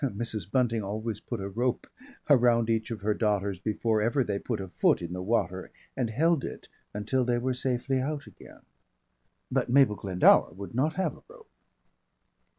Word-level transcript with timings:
(Mrs. 0.03 0.49
Bunting 0.49 0.81
always 0.81 1.19
put 1.19 1.39
a 1.39 1.47
rope 1.47 1.85
around 2.27 2.71
each 2.71 2.89
of 2.89 3.01
her 3.01 3.13
daughters 3.13 3.59
before 3.59 4.01
ever 4.01 4.23
they 4.23 4.39
put 4.39 4.59
a 4.59 4.67
foot 4.67 4.99
in 4.99 5.13
the 5.13 5.21
water 5.21 5.69
and 5.95 6.09
held 6.09 6.43
it 6.43 6.67
until 6.91 7.23
they 7.23 7.37
were 7.37 7.53
safely 7.53 7.99
out 7.99 8.25
again. 8.25 8.61
But 9.51 9.69
Mabel 9.69 9.95
Glendower 9.95 10.53
would 10.53 10.73
not 10.73 10.95
have 10.95 11.13
a 11.15 11.21
rope.) 11.27 11.51